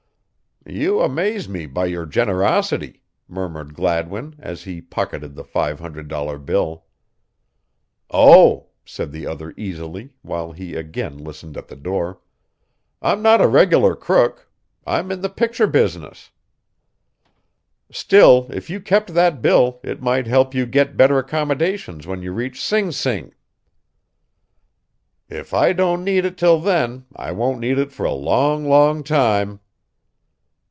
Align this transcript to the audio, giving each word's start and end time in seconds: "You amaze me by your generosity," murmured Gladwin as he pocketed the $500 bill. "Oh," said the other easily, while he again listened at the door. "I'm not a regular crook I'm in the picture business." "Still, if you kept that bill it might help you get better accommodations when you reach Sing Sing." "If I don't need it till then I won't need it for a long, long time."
"You 0.63 1.01
amaze 1.01 1.49
me 1.49 1.65
by 1.65 1.87
your 1.87 2.05
generosity," 2.05 3.01
murmured 3.27 3.73
Gladwin 3.73 4.35
as 4.37 4.63
he 4.63 4.79
pocketed 4.79 5.33
the 5.33 5.43
$500 5.43 6.45
bill. 6.45 6.85
"Oh," 8.11 8.67
said 8.85 9.11
the 9.11 9.25
other 9.25 9.55
easily, 9.57 10.13
while 10.21 10.51
he 10.51 10.75
again 10.75 11.17
listened 11.17 11.57
at 11.57 11.67
the 11.67 11.75
door. 11.75 12.21
"I'm 13.01 13.23
not 13.23 13.41
a 13.41 13.47
regular 13.47 13.95
crook 13.95 14.51
I'm 14.85 15.11
in 15.11 15.21
the 15.21 15.29
picture 15.31 15.65
business." 15.65 16.29
"Still, 17.89 18.45
if 18.51 18.69
you 18.69 18.79
kept 18.79 19.15
that 19.15 19.41
bill 19.41 19.79
it 19.83 19.99
might 19.99 20.27
help 20.27 20.53
you 20.53 20.67
get 20.67 20.95
better 20.95 21.17
accommodations 21.17 22.05
when 22.05 22.21
you 22.21 22.31
reach 22.31 22.63
Sing 22.63 22.91
Sing." 22.91 23.33
"If 25.27 25.55
I 25.55 25.73
don't 25.73 26.03
need 26.03 26.23
it 26.23 26.37
till 26.37 26.59
then 26.61 27.07
I 27.15 27.31
won't 27.31 27.59
need 27.59 27.79
it 27.79 27.91
for 27.91 28.05
a 28.05 28.13
long, 28.13 28.63
long 28.69 29.03
time." 29.03 29.59